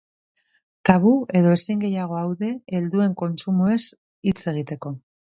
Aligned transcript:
Tabu 0.89 1.09
edo 1.39 1.51
ezin 1.57 1.83
gehiago 1.83 2.17
aude 2.19 2.49
helduen 2.77 3.13
kontsumoez 3.19 3.77
hitz 4.31 4.37
egiteko. 4.53 4.95